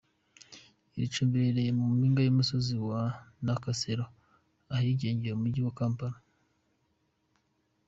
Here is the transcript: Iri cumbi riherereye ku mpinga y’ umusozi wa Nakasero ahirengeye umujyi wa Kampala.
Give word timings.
Iri 0.95 1.07
cumbi 1.13 1.35
riherereye 1.39 1.71
ku 1.77 1.83
mpinga 1.97 2.21
y’ 2.23 2.31
umusozi 2.33 2.75
wa 2.87 3.01
Nakasero 3.45 4.05
ahirengeye 4.75 5.33
umujyi 5.35 5.61
wa 5.63 5.73
Kampala. 5.79 6.17